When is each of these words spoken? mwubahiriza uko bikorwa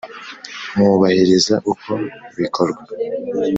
mwubahiriza 0.75 1.55
uko 1.71 1.91
bikorwa 2.39 2.81